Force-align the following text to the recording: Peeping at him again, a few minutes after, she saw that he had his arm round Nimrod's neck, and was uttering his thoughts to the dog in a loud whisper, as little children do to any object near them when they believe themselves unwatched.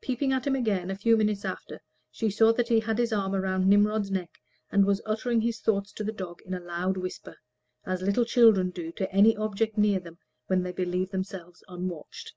Peeping 0.00 0.32
at 0.32 0.44
him 0.44 0.56
again, 0.56 0.90
a 0.90 0.96
few 0.96 1.16
minutes 1.16 1.44
after, 1.44 1.80
she 2.10 2.28
saw 2.32 2.52
that 2.52 2.66
he 2.66 2.80
had 2.80 2.98
his 2.98 3.12
arm 3.12 3.32
round 3.32 3.68
Nimrod's 3.68 4.10
neck, 4.10 4.38
and 4.72 4.84
was 4.84 5.00
uttering 5.06 5.40
his 5.42 5.60
thoughts 5.60 5.92
to 5.92 6.02
the 6.02 6.10
dog 6.10 6.42
in 6.44 6.52
a 6.52 6.58
loud 6.58 6.96
whisper, 6.96 7.36
as 7.86 8.02
little 8.02 8.24
children 8.24 8.70
do 8.70 8.90
to 8.90 9.08
any 9.14 9.36
object 9.36 9.78
near 9.78 10.00
them 10.00 10.18
when 10.48 10.64
they 10.64 10.72
believe 10.72 11.12
themselves 11.12 11.62
unwatched. 11.68 12.34